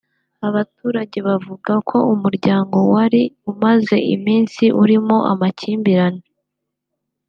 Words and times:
Abaturage 0.47 1.17
bavuga 1.27 1.73
ko 1.89 1.97
umuryango 2.13 2.77
wari 2.93 3.21
umaze 3.51 3.97
iminsi 4.15 4.63
urimo 4.81 5.15
amakimbirane 5.31 6.25